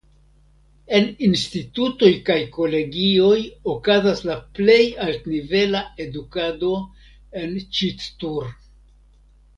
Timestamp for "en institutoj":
0.99-2.09